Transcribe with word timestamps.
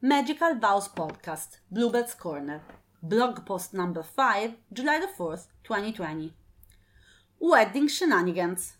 Magical 0.00 0.54
Vows 0.54 0.88
Podcast, 0.88 1.58
Bluebell's 1.70 2.14
Corner, 2.14 2.62
blog 3.02 3.44
post 3.44 3.74
number 3.74 4.02
5, 4.02 4.52
July 4.72 5.00
the 5.00 5.06
4th, 5.06 5.46
2020. 5.64 6.32
Wedding 7.40 7.88
shenanigans. 7.88 8.74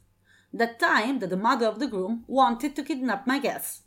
The 0.53 0.69
time 0.69 1.19
that 1.19 1.31
the 1.31 1.37
mother 1.37 1.67
of 1.67 1.81
the 1.81 1.87
groom 1.87 2.25
wanted 2.27 2.77
to 2.77 2.83
kidnap 2.83 3.27
my 3.27 3.39
guests. 3.39 3.83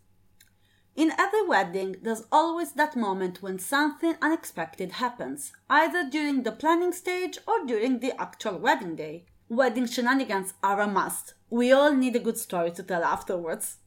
In 0.96 1.14
every 1.18 1.48
wedding, 1.48 1.98
there's 2.02 2.26
always 2.32 2.74
that 2.74 2.96
moment 2.96 3.42
when 3.42 3.60
something 3.60 4.16
unexpected 4.22 4.94
happens, 4.94 5.54
either 5.70 6.10
during 6.10 6.44
the 6.44 6.52
planning 6.52 6.92
stage 6.92 7.38
or 7.48 7.66
during 7.66 8.00
the 8.00 8.20
actual 8.20 8.58
wedding 8.58 8.96
day. 8.96 9.26
Wedding 9.50 9.88
shenanigans 9.88 10.55
are 10.61 10.82
a 10.82 10.88
must. 10.88 11.34
We 11.50 11.71
all 11.71 11.93
need 11.93 12.18
a 12.18 12.20
good 12.20 12.38
story 12.38 12.70
to 12.71 12.84
tell 12.84 13.02
afterwards. 13.02 13.77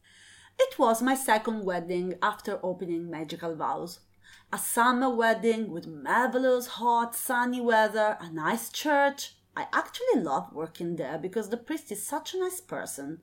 It 0.58 0.78
was 0.78 1.02
my 1.02 1.14
second 1.14 1.66
wedding 1.66 2.14
after 2.22 2.58
opening 2.62 3.10
Magical 3.10 3.54
Vows. 3.54 4.00
A 4.50 4.56
summer 4.56 5.14
wedding 5.14 5.70
with 5.70 5.86
marvelous 5.86 6.66
hot 6.66 7.14
sunny 7.14 7.60
weather, 7.60 8.16
a 8.22 8.32
nice 8.32 8.70
church. 8.70 9.34
I 9.54 9.66
actually 9.70 10.22
love 10.22 10.50
working 10.54 10.96
there 10.96 11.18
because 11.18 11.50
the 11.50 11.58
priest 11.58 11.92
is 11.92 12.06
such 12.06 12.32
a 12.32 12.38
nice 12.38 12.62
person. 12.62 13.20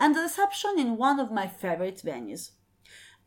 And 0.00 0.16
the 0.16 0.22
reception 0.22 0.80
in 0.80 0.96
one 0.96 1.20
of 1.20 1.30
my 1.30 1.46
favorite 1.46 2.02
venues. 2.04 2.50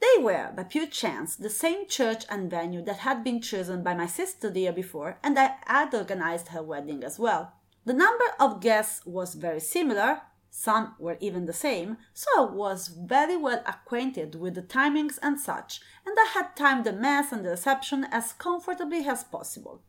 They 0.02 0.22
were, 0.22 0.52
by 0.54 0.64
pure 0.64 0.88
chance, 0.88 1.38
the 1.38 1.50
same 1.50 1.88
church 1.88 2.26
and 2.30 2.52
venue 2.52 2.84
that 2.84 2.98
had 2.98 3.24
been 3.24 3.40
chosen 3.40 3.82
by 3.82 3.94
my 3.94 4.08
sister 4.08 4.50
the 4.50 4.62
year 4.62 4.74
before, 4.74 5.20
and 5.24 5.40
I 5.40 5.56
had 5.66 5.94
organized 5.94 6.50
her 6.50 6.62
wedding 6.62 7.02
as 7.06 7.18
well. 7.18 7.54
The 7.84 7.94
number 7.94 8.26
of 8.40 8.62
guests 8.62 9.06
was 9.06 9.34
very 9.34 9.60
similar, 9.60 10.22
some 10.52 10.96
were 11.00 11.18
even 11.20 11.46
the 11.46 11.54
same, 11.54 11.98
so 12.14 12.30
I 12.38 12.52
was 12.52 12.90
very 12.90 13.38
well 13.38 13.64
acquainted 13.66 14.36
with 14.36 14.54
the 14.54 14.62
timings 14.62 15.18
and 15.22 15.40
such, 15.40 15.82
and 16.06 16.16
I 16.20 16.28
had 16.34 16.56
timed 16.56 16.86
the 16.86 16.94
mass 16.94 17.32
and 17.32 17.44
the 17.44 17.50
reception 17.50 18.06
as 18.12 18.34
comfortably 18.34 19.08
as 19.08 19.24
possible. 19.24 19.82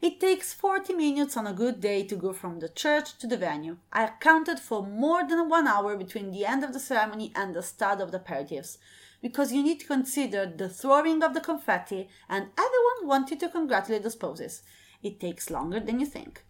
It 0.00 0.20
takes 0.20 0.52
40 0.52 0.92
minutes 0.92 1.36
on 1.36 1.46
a 1.46 1.52
good 1.52 1.80
day 1.80 2.04
to 2.04 2.16
go 2.16 2.32
from 2.32 2.60
the 2.60 2.68
church 2.68 3.18
to 3.18 3.26
the 3.26 3.36
venue. 3.36 3.78
I 3.92 4.04
accounted 4.04 4.60
for 4.60 4.86
more 4.86 5.26
than 5.26 5.48
one 5.48 5.66
hour 5.66 5.96
between 5.96 6.30
the 6.30 6.44
end 6.44 6.62
of 6.62 6.72
the 6.72 6.80
ceremony 6.80 7.32
and 7.34 7.54
the 7.54 7.62
start 7.62 8.00
of 8.00 8.12
the 8.12 8.20
aperitifs, 8.20 8.78
because 9.20 9.52
you 9.52 9.62
need 9.62 9.80
to 9.80 9.86
consider 9.86 10.46
the 10.46 10.68
throwing 10.68 11.22
of 11.22 11.34
the 11.34 11.40
confetti 11.40 12.08
and 12.28 12.50
everyone 12.58 13.08
wanted 13.08 13.40
to 13.40 13.48
congratulate 13.48 14.02
the 14.02 14.10
spouses. 14.10 14.62
It 15.02 15.18
takes 15.18 15.50
longer 15.50 15.80
than 15.80 15.98
you 15.98 16.06
think. 16.06 16.44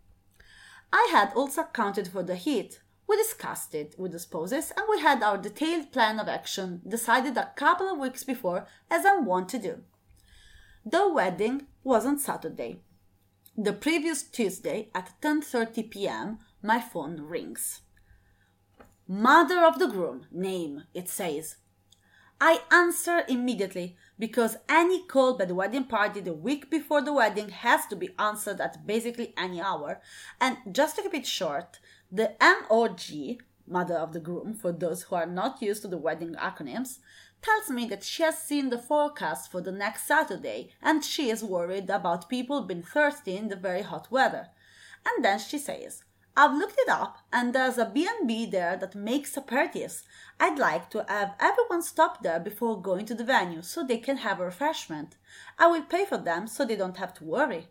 I 0.92 1.08
had 1.10 1.32
also 1.34 1.62
accounted 1.62 2.08
for 2.08 2.22
the 2.22 2.36
heat, 2.36 2.80
we 3.12 3.16
discussed 3.16 3.74
it 3.74 3.94
with 3.98 4.12
the 4.12 4.18
spouses 4.18 4.72
and 4.74 4.86
we 4.88 5.00
had 5.00 5.22
our 5.22 5.36
detailed 5.36 5.92
plan 5.92 6.18
of 6.18 6.28
action 6.28 6.80
decided 6.88 7.36
a 7.36 7.52
couple 7.56 7.92
of 7.92 7.98
weeks 7.98 8.24
before, 8.24 8.66
as 8.90 9.04
I'm 9.04 9.26
wont 9.26 9.50
to 9.50 9.58
do. 9.58 9.82
The 10.86 11.08
wedding 11.12 11.66
was 11.84 12.06
on 12.06 12.18
Saturday. 12.18 12.80
The 13.56 13.74
previous 13.74 14.22
Tuesday 14.22 14.88
at 14.94 15.12
10:30 15.20 15.90
p.m., 15.90 16.38
my 16.62 16.80
phone 16.80 17.20
rings. 17.20 17.82
Mother 19.06 19.62
of 19.62 19.78
the 19.78 19.88
groom, 19.88 20.26
name, 20.30 20.84
it 20.94 21.08
says. 21.08 21.56
I 22.44 22.62
answer 22.72 23.22
immediately 23.28 23.96
because 24.18 24.56
any 24.68 25.06
call 25.06 25.38
by 25.38 25.44
the 25.44 25.54
wedding 25.54 25.84
party 25.84 26.18
the 26.18 26.32
week 26.32 26.68
before 26.72 27.00
the 27.00 27.12
wedding 27.12 27.50
has 27.50 27.86
to 27.86 27.94
be 27.94 28.16
answered 28.18 28.60
at 28.60 28.84
basically 28.84 29.32
any 29.36 29.60
hour. 29.60 30.00
And 30.40 30.56
just 30.72 30.96
to 30.96 31.02
keep 31.02 31.14
it 31.14 31.24
short, 31.24 31.78
the 32.10 32.34
MOG, 32.40 33.42
mother 33.64 33.94
of 33.94 34.12
the 34.12 34.18
groom, 34.18 34.54
for 34.54 34.72
those 34.72 35.02
who 35.02 35.14
are 35.14 35.24
not 35.24 35.62
used 35.62 35.82
to 35.82 35.88
the 35.88 35.98
wedding 35.98 36.34
acronyms, 36.34 36.98
tells 37.42 37.70
me 37.70 37.86
that 37.86 38.02
she 38.02 38.24
has 38.24 38.38
seen 38.38 38.70
the 38.70 38.78
forecast 38.78 39.48
for 39.48 39.60
the 39.60 39.70
next 39.70 40.08
Saturday 40.08 40.72
and 40.82 41.04
she 41.04 41.30
is 41.30 41.44
worried 41.44 41.88
about 41.90 42.28
people 42.28 42.62
being 42.62 42.82
thirsty 42.82 43.36
in 43.36 43.50
the 43.50 43.56
very 43.56 43.82
hot 43.82 44.10
weather. 44.10 44.48
And 45.06 45.24
then 45.24 45.38
she 45.38 45.58
says, 45.58 46.02
I've 46.34 46.56
looked 46.56 46.78
it 46.78 46.88
up 46.88 47.18
and 47.32 47.54
there's 47.54 47.76
a 47.76 47.84
B&B 47.84 48.46
there 48.46 48.76
that 48.76 48.94
makes 48.94 49.36
aperitifs. 49.36 50.02
I'd 50.40 50.58
like 50.58 50.88
to 50.90 51.04
have 51.08 51.34
everyone 51.38 51.82
stop 51.82 52.22
there 52.22 52.40
before 52.40 52.80
going 52.80 53.04
to 53.06 53.14
the 53.14 53.24
venue 53.24 53.62
so 53.62 53.84
they 53.84 53.98
can 53.98 54.18
have 54.18 54.40
a 54.40 54.44
refreshment. 54.44 55.16
I 55.58 55.66
will 55.66 55.82
pay 55.82 56.06
for 56.06 56.16
them 56.16 56.46
so 56.46 56.64
they 56.64 56.76
don't 56.76 56.96
have 56.96 57.12
to 57.14 57.24
worry. 57.24 57.68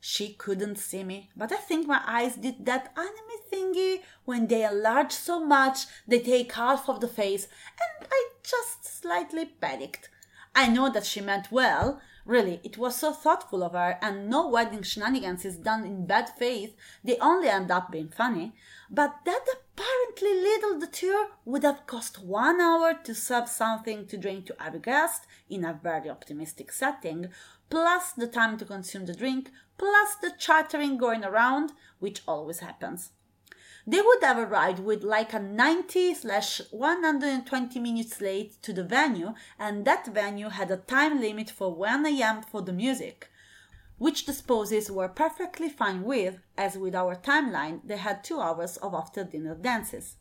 She 0.00 0.34
couldn't 0.34 0.76
see 0.76 1.02
me, 1.02 1.30
but 1.36 1.50
I 1.50 1.56
think 1.56 1.88
my 1.88 2.00
eyes 2.06 2.36
did 2.36 2.64
that 2.66 2.92
anime 2.96 3.40
thingy 3.52 4.02
when 4.24 4.46
they 4.46 4.64
enlarge 4.64 5.10
so 5.10 5.44
much 5.44 5.86
they 6.06 6.20
take 6.20 6.52
half 6.52 6.88
of 6.88 7.00
the 7.00 7.08
face, 7.08 7.48
and 7.80 8.08
I 8.12 8.28
just 8.42 8.84
slightly 8.84 9.46
panicked. 9.46 10.10
I 10.58 10.68
know 10.68 10.88
that 10.88 11.04
she 11.04 11.20
meant 11.20 11.52
well. 11.52 12.00
Really, 12.24 12.60
it 12.64 12.78
was 12.78 12.96
so 12.96 13.12
thoughtful 13.12 13.62
of 13.62 13.72
her, 13.72 13.98
and 14.00 14.30
no 14.30 14.48
wedding 14.48 14.82
shenanigans 14.82 15.44
is 15.44 15.58
done 15.58 15.84
in 15.84 16.06
bad 16.06 16.30
faith. 16.30 16.74
They 17.04 17.18
only 17.18 17.48
end 17.48 17.70
up 17.70 17.92
being 17.92 18.08
funny. 18.08 18.54
But 18.90 19.16
that 19.26 19.44
apparently 19.52 20.34
little 20.34 20.80
detour 20.80 21.28
would 21.44 21.62
have 21.62 21.86
cost 21.86 22.24
one 22.24 22.58
hour 22.58 22.94
to 22.94 23.14
serve 23.14 23.50
something 23.50 24.06
to 24.06 24.16
drink 24.16 24.46
to 24.46 24.56
every 24.60 24.80
guest 24.80 25.26
in 25.50 25.62
a 25.62 25.78
very 25.80 26.08
optimistic 26.08 26.72
setting, 26.72 27.28
plus 27.68 28.12
the 28.12 28.26
time 28.26 28.56
to 28.56 28.64
consume 28.64 29.04
the 29.04 29.14
drink, 29.14 29.50
plus 29.76 30.16
the 30.16 30.32
chattering 30.38 30.96
going 30.96 31.22
around, 31.22 31.72
which 31.98 32.22
always 32.26 32.60
happens. 32.60 33.10
They 33.88 34.00
would 34.00 34.22
have 34.22 34.38
arrived 34.38 34.80
with 34.80 35.04
like 35.04 35.32
a 35.32 35.38
90 35.38 36.14
slash 36.14 36.60
120 36.72 37.78
minutes 37.78 38.20
late 38.20 38.60
to 38.62 38.72
the 38.72 38.82
venue, 38.82 39.34
and 39.60 39.84
that 39.84 40.06
venue 40.06 40.48
had 40.48 40.72
a 40.72 40.76
time 40.76 41.20
limit 41.20 41.50
for 41.50 41.72
1 41.72 42.04
am 42.06 42.42
for 42.42 42.62
the 42.62 42.72
music, 42.72 43.30
which 43.98 44.26
the 44.26 44.32
spouses 44.32 44.90
were 44.90 45.08
perfectly 45.08 45.68
fine 45.68 46.02
with, 46.02 46.38
as 46.58 46.76
with 46.76 46.96
our 46.96 47.14
timeline, 47.14 47.80
they 47.84 47.96
had 47.96 48.24
two 48.24 48.40
hours 48.40 48.76
of 48.78 48.92
after 48.92 49.22
dinner 49.22 49.54
dances. 49.54 50.16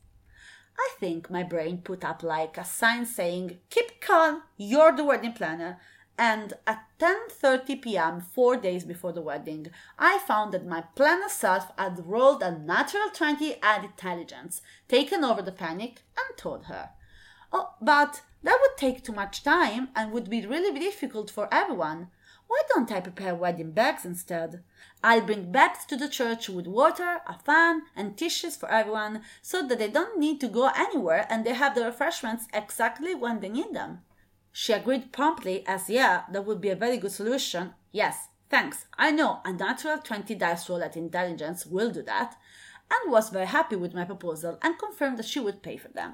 I 0.78 0.90
think 1.00 1.32
my 1.32 1.42
brain 1.42 1.80
put 1.80 2.04
up 2.06 2.22
like 2.22 2.60
a 2.60 2.66
sign 2.66 3.06
saying, 3.08 3.58
Keep 3.72 4.00
calm, 4.00 4.44
you're 4.58 4.96
the 4.96 5.06
wedding 5.06 5.34
planner, 5.34 5.80
and 6.18 6.54
at 6.66 6.86
10:30 7.00 7.82
p.m. 7.82 8.22
4 8.22 8.58
days 8.58 8.84
before 8.86 9.12
the 9.12 9.22
wedding 9.22 9.68
I 10.00 10.20
found 10.20 10.54
that 10.54 10.66
my 10.66 10.82
planner 10.96 11.30
self 11.30 11.72
had 11.78 12.06
rolled 12.06 12.42
a 12.42 12.58
natural 12.58 13.10
20 13.10 13.56
and 13.62 13.86
intelligence 13.86 14.62
taken 14.88 15.24
over 15.24 15.42
the 15.42 15.52
panic 15.52 16.02
and 16.18 16.38
told 16.38 16.66
her 16.66 16.92
oh 17.52 17.74
but 17.82 18.22
that 18.44 18.60
would 18.62 18.78
take 18.78 19.04
too 19.04 19.14
much 19.14 19.44
time 19.44 19.90
and 19.96 20.12
would 20.12 20.30
be 20.30 20.46
really 20.46 20.78
difficult 20.80 21.30
for 21.30 21.48
everyone 21.54 22.10
why 22.48 22.62
don't 22.70 22.92
I 22.92 23.02
prepare 23.02 23.34
wedding 23.34 23.72
bags 23.72 24.06
instead? 24.06 24.64
I'll 25.04 25.22
bring 25.22 25.52
bags 25.52 25.86
to 25.86 25.98
the 25.98 26.08
church 26.08 26.48
with 26.48 26.68
water, 26.68 27.22
a 27.26 27.40
fan, 27.40 27.84
and 27.96 28.16
tissues 28.16 28.56
for 28.56 28.70
everyone 28.70 29.24
so 29.42 29.66
that 29.68 29.80
they 29.80 29.90
don't 29.90 30.20
need 30.20 30.40
to 30.42 30.48
go 30.48 30.70
anywhere 30.76 31.26
and 31.30 31.44
they 31.44 31.54
have 31.54 31.76
the 31.76 31.86
refreshments 31.86 32.48
exactly 32.54 33.16
when 33.16 33.40
they 33.40 33.50
need 33.50 33.74
them. 33.74 34.02
She 34.58 34.72
agreed 34.72 35.12
promptly 35.12 35.68
as 35.68 35.90
yeah, 35.90 36.24
that 36.32 36.46
would 36.46 36.62
be 36.62 36.70
a 36.70 36.78
very 36.78 36.96
good 36.96 37.12
solution. 37.12 37.74
Yes, 37.92 38.30
thanks. 38.50 38.86
I 38.98 39.12
know 39.12 39.42
a 39.44 39.52
natural 39.52 39.98
20 39.98 40.34
dice 40.36 40.70
roll 40.70 40.82
at 40.82 40.96
intelligence 40.96 41.66
will 41.66 41.92
do 41.92 42.02
that, 42.04 42.38
and 42.90 43.12
was 43.12 43.32
very 43.32 43.48
happy 43.48 43.76
with 43.76 43.94
my 43.94 44.06
proposal 44.06 44.58
and 44.62 44.80
confirmed 44.80 45.20
that 45.20 45.26
she 45.26 45.42
would 45.42 45.62
pay 45.62 45.76
for 45.76 45.90
them. 45.90 46.14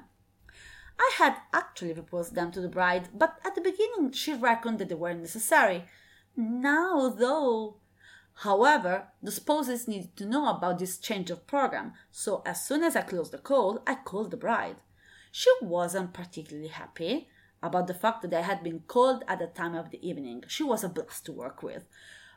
I 0.98 1.12
had 1.18 1.36
actually 1.52 1.94
proposed 1.94 2.34
them 2.34 2.50
to 2.50 2.60
the 2.60 2.68
bride, 2.68 3.10
but 3.14 3.38
at 3.44 3.54
the 3.54 3.60
beginning 3.60 4.10
she 4.10 4.34
reckoned 4.34 4.80
that 4.80 4.88
they 4.88 4.96
weren't 4.96 5.20
necessary. 5.20 5.84
Now, 6.36 7.10
though. 7.10 7.76
However, 8.38 9.06
the 9.22 9.30
spouses 9.30 9.86
needed 9.86 10.16
to 10.16 10.26
know 10.26 10.48
about 10.48 10.80
this 10.80 10.98
change 10.98 11.30
of 11.30 11.46
program, 11.46 11.92
so 12.10 12.42
as 12.44 12.66
soon 12.66 12.82
as 12.82 12.96
I 12.96 13.02
closed 13.02 13.30
the 13.30 13.38
call, 13.38 13.84
I 13.86 13.94
called 13.94 14.32
the 14.32 14.36
bride. 14.36 14.82
She 15.30 15.50
wasn't 15.60 16.12
particularly 16.12 16.70
happy, 16.70 17.28
about 17.62 17.86
the 17.86 17.94
fact 17.94 18.22
that 18.22 18.34
I 18.34 18.42
had 18.42 18.62
been 18.62 18.80
called 18.80 19.24
at 19.28 19.38
the 19.38 19.46
time 19.46 19.74
of 19.74 19.90
the 19.90 20.06
evening. 20.06 20.44
She 20.48 20.62
was 20.62 20.82
a 20.82 20.88
blast 20.88 21.26
to 21.26 21.32
work 21.32 21.62
with, 21.62 21.84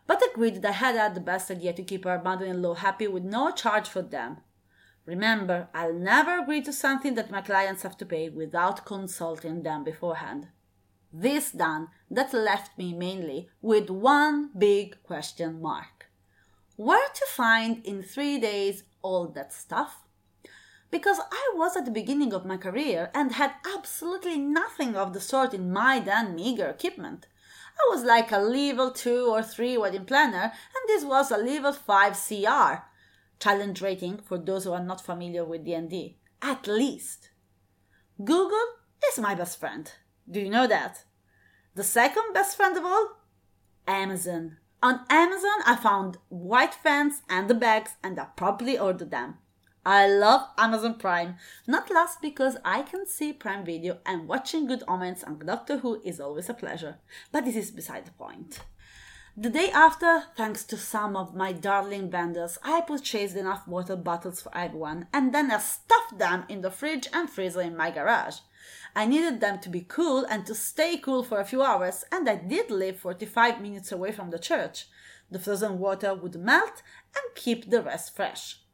but 0.07 0.21
agreed 0.31 0.61
that 0.61 0.69
I 0.69 0.71
had 0.73 0.95
had 0.95 1.15
the 1.15 1.21
best 1.21 1.49
idea 1.49 1.73
to 1.73 1.83
keep 1.83 2.05
her 2.05 2.21
mother 2.21 2.45
in 2.45 2.61
law 2.61 2.75
happy 2.75 3.07
with 3.07 3.23
no 3.23 3.51
charge 3.51 3.87
for 3.87 4.01
them. 4.01 4.37
Remember, 5.05 5.69
I'll 5.73 5.93
never 5.93 6.39
agree 6.39 6.61
to 6.61 6.73
something 6.73 7.15
that 7.15 7.31
my 7.31 7.41
clients 7.41 7.83
have 7.83 7.97
to 7.97 8.05
pay 8.05 8.29
without 8.29 8.85
consulting 8.85 9.63
them 9.63 9.83
beforehand. 9.83 10.47
This 11.13 11.51
done, 11.51 11.89
that 12.11 12.33
left 12.33 12.77
me 12.77 12.93
mainly 12.93 13.49
with 13.61 13.89
one 13.89 14.49
big 14.57 15.01
question 15.03 15.61
mark. 15.61 16.07
Where 16.75 17.07
to 17.07 17.25
find 17.29 17.85
in 17.85 18.03
three 18.03 18.39
days 18.39 18.83
all 19.01 19.27
that 19.29 19.53
stuff? 19.53 20.04
Because 20.91 21.19
I 21.31 21.51
was 21.55 21.75
at 21.75 21.85
the 21.85 21.91
beginning 21.91 22.33
of 22.33 22.45
my 22.45 22.57
career 22.57 23.11
and 23.13 23.33
had 23.33 23.53
absolutely 23.75 24.37
nothing 24.37 24.95
of 24.95 25.13
the 25.13 25.19
sort 25.19 25.53
in 25.53 25.71
my 25.71 25.99
then 25.99 26.35
meager 26.35 26.67
equipment. 26.67 27.27
I 27.77 27.93
was 27.93 28.03
like 28.03 28.31
a 28.31 28.37
level 28.37 28.91
2 28.91 29.27
or 29.27 29.43
3 29.43 29.77
wedding 29.77 30.05
planner, 30.05 30.43
and 30.43 30.87
this 30.87 31.03
was 31.03 31.31
a 31.31 31.37
level 31.37 31.73
5 31.73 32.13
CR, 32.13 32.83
challenge 33.39 33.81
rating 33.81 34.19
for 34.19 34.37
those 34.37 34.63
who 34.63 34.73
are 34.73 34.83
not 34.83 35.05
familiar 35.05 35.43
with 35.43 35.65
D&D. 35.65 36.17
At 36.41 36.67
least. 36.67 37.31
Google 38.23 38.65
is 39.11 39.19
my 39.19 39.35
best 39.35 39.59
friend. 39.59 39.91
Do 40.29 40.39
you 40.39 40.49
know 40.49 40.67
that? 40.67 41.03
The 41.75 41.83
second 41.83 42.33
best 42.33 42.55
friend 42.55 42.77
of 42.77 42.85
all? 42.85 43.17
Amazon. 43.87 44.57
On 44.81 45.01
Amazon, 45.09 45.59
I 45.65 45.75
found 45.75 46.17
white 46.29 46.73
fans 46.73 47.21
and 47.27 47.49
the 47.49 47.53
bags 47.53 47.95
and 48.03 48.19
I 48.19 48.25
promptly 48.35 48.77
ordered 48.77 49.11
them. 49.11 49.35
I 49.87 50.07
love 50.07 50.47
Amazon 50.57 50.95
Prime, 50.95 51.35
not 51.67 51.91
last 51.91 52.19
because 52.19 52.57
I 52.65 52.81
can 52.81 53.05
see 53.05 53.31
Prime 53.31 53.63
Video 53.63 53.99
and 54.03 54.27
watching 54.27 54.65
Good 54.65 54.81
Omens 54.87 55.21
and 55.21 55.39
Doctor 55.45 55.77
Who 55.77 56.01
is 56.03 56.19
always 56.19 56.49
a 56.49 56.55
pleasure, 56.55 56.97
but 57.31 57.45
this 57.45 57.55
is 57.55 57.69
beside 57.69 58.05
the 58.05 58.11
point. 58.11 58.61
The 59.37 59.51
day 59.51 59.69
after, 59.69 60.23
thanks 60.35 60.63
to 60.63 60.77
some 60.77 61.15
of 61.15 61.35
my 61.35 61.51
darling 61.51 62.09
vendors, 62.09 62.57
I 62.63 62.81
purchased 62.81 63.35
enough 63.35 63.67
water 63.67 63.95
bottles 63.95 64.41
for 64.41 64.57
everyone 64.57 65.05
and 65.13 65.31
then 65.31 65.51
I 65.51 65.59
stuffed 65.59 66.17
them 66.17 66.45
in 66.49 66.61
the 66.61 66.71
fridge 66.71 67.07
and 67.13 67.29
freezer 67.29 67.61
in 67.61 67.77
my 67.77 67.91
garage. 67.91 68.37
I 68.95 69.05
needed 69.05 69.39
them 69.39 69.59
to 69.59 69.69
be 69.69 69.81
cool 69.81 70.25
and 70.25 70.47
to 70.47 70.55
stay 70.55 70.97
cool 70.97 71.21
for 71.21 71.39
a 71.39 71.45
few 71.45 71.61
hours, 71.61 72.03
and 72.11 72.27
I 72.27 72.37
did 72.37 72.71
live 72.71 72.97
45 72.97 73.61
minutes 73.61 73.91
away 73.91 74.11
from 74.11 74.31
the 74.31 74.39
church. 74.39 74.87
The 75.29 75.37
frozen 75.37 75.77
water 75.77 76.15
would 76.15 76.37
melt 76.37 76.81
and 77.15 77.35
keep 77.35 77.69
the 77.69 77.83
rest 77.83 78.15
fresh. 78.15 78.64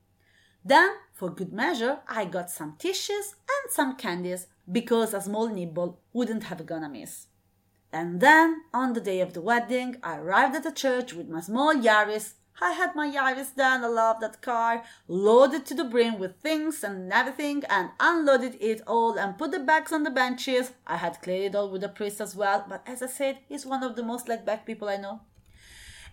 Then, 0.64 0.92
for 1.14 1.30
good 1.30 1.52
measure, 1.52 2.00
I 2.08 2.26
got 2.26 2.52
some 2.52 2.76
tissues 2.78 3.36
and 3.50 3.72
some 3.72 3.96
candies 3.96 4.48
because 4.72 5.14
a 5.14 5.22
small 5.22 5.48
nibble 5.48 6.00
wouldn't 6.14 6.44
have 6.46 6.66
gone 6.66 6.84
amiss. 6.84 7.28
And 7.92 8.22
then, 8.22 8.62
on 8.74 8.94
the 8.94 9.02
day 9.02 9.20
of 9.22 9.34
the 9.34 9.42
wedding, 9.42 9.98
I 10.04 10.18
arrived 10.18 10.56
at 10.56 10.64
the 10.64 10.72
church 10.72 11.14
with 11.14 11.28
my 11.28 11.42
small 11.42 11.74
Yaris. 11.74 12.34
I 12.62 12.72
had 12.72 12.96
my 12.96 13.10
Yaris 13.10 13.56
then, 13.56 13.84
I 13.84 13.88
love 13.88 14.20
that 14.22 14.42
car, 14.42 14.84
loaded 15.08 15.66
to 15.66 15.74
the 15.74 15.84
brim 15.84 16.20
with 16.20 16.40
things 16.42 16.84
and 16.84 17.12
everything, 17.12 17.64
and 17.70 17.90
unloaded 18.00 18.56
it 18.62 18.82
all 18.86 19.18
and 19.18 19.38
put 19.38 19.52
the 19.52 19.60
bags 19.60 19.92
on 19.92 20.04
the 20.04 20.12
benches. 20.12 20.72
I 20.86 20.98
had 20.98 21.22
cleared 21.22 21.54
it 21.54 21.58
all 21.58 21.70
with 21.70 21.82
the 21.82 21.90
priest 21.90 22.22
as 22.22 22.36
well, 22.36 22.66
but 22.70 22.84
as 22.86 23.02
I 23.02 23.08
said, 23.08 23.40
he's 23.50 23.66
one 23.66 23.84
of 23.84 23.96
the 23.96 24.04
most 24.04 24.30
laid 24.30 24.46
back 24.46 24.66
people 24.66 24.88
I 24.88 24.98
know. 24.98 25.22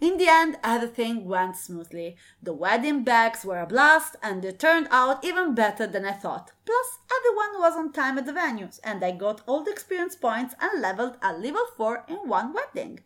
In 0.01 0.17
the 0.17 0.29
end, 0.29 0.59
everything 0.63 1.25
went 1.25 1.57
smoothly. 1.57 2.17
The 2.41 2.53
wedding 2.53 3.03
bags 3.03 3.45
were 3.45 3.59
a 3.59 3.67
blast, 3.67 4.15
and 4.23 4.43
they 4.43 4.53
turned 4.53 4.87
out 4.93 5.25
even 5.25 5.57
better 5.57 5.89
than 5.89 6.05
I 6.05 6.13
thought. 6.13 6.53
Plus, 6.65 6.99
everyone 7.17 7.61
was 7.61 7.77
on 7.77 7.93
time 7.93 8.17
at 8.17 8.25
the 8.25 8.33
venues, 8.33 8.79
and 8.85 9.05
I 9.05 9.11
got 9.11 9.41
all 9.47 9.65
the 9.65 9.73
experience 9.73 10.15
points 10.15 10.55
and 10.61 10.81
leveled 10.81 11.17
a 11.21 11.33
level 11.33 11.67
4 11.77 12.05
in 12.07 12.29
one 12.29 12.53
wedding. 12.53 13.01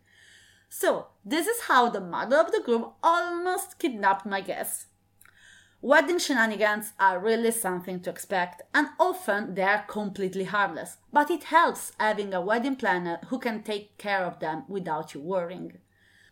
So, 0.69 1.07
this 1.25 1.47
is 1.47 1.61
how 1.61 1.89
the 1.89 1.99
mother 1.99 2.37
of 2.37 2.51
the 2.51 2.61
groom 2.63 2.91
almost 3.01 3.79
kidnapped 3.79 4.27
my 4.27 4.41
guests. 4.41 4.85
Wedding 5.81 6.19
shenanigans 6.19 6.93
are 6.99 7.19
really 7.19 7.51
something 7.51 8.01
to 8.01 8.09
expect, 8.11 8.61
and 8.73 8.89
often 8.99 9.55
they 9.55 9.63
are 9.63 9.83
completely 9.87 10.45
harmless, 10.45 10.97
but 11.11 11.31
it 11.31 11.45
helps 11.45 11.91
having 11.99 12.33
a 12.35 12.41
wedding 12.41 12.75
planner 12.75 13.19
who 13.27 13.39
can 13.39 13.63
take 13.63 13.97
care 13.97 14.23
of 14.23 14.39
them 14.39 14.63
without 14.67 15.13
you 15.13 15.21
worrying. 15.21 15.79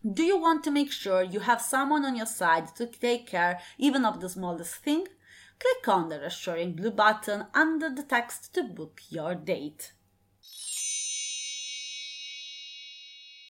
Do 0.03 0.24
you 0.24 0.36
want 0.36 0.63
to 0.63 0.71
make 0.71 0.92
sure 0.92 1.21
you 1.21 1.42
have 1.42 1.62
someone 1.62 2.06
on 2.06 2.15
your 2.15 2.25
side 2.25 2.75
to 2.75 2.88
take 2.88 3.27
care 3.27 3.59
even 3.77 4.03
of 4.03 4.19
the 4.19 4.30
smallest 4.30 4.77
thing? 4.77 5.07
Click 5.59 5.88
on 5.88 6.09
the 6.09 6.19
reassuring 6.19 6.74
blue 6.74 6.89
button 6.89 7.45
under 7.53 7.88
the 7.88 8.01
text 8.01 8.51
to 8.56 8.63
book 8.63 9.01
your 9.09 9.36
date. 9.36 9.94